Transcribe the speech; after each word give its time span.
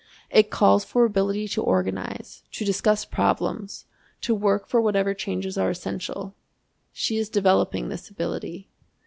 It 0.31 0.49
calls 0.49 0.83
for 0.83 1.05
ability 1.05 1.47
to 1.49 1.61
organize, 1.61 2.41
to 2.53 2.65
discuss 2.65 3.05
problems, 3.05 3.85
to 4.21 4.33
work 4.33 4.65
for 4.65 4.81
whatever 4.81 5.13
changes 5.13 5.59
are 5.59 5.69
essential. 5.69 6.33
She 6.91 7.17
is 7.19 7.29
developing 7.29 7.89
this 7.89 8.09
ability. 8.09 8.67